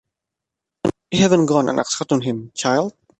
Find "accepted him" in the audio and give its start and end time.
1.79-2.51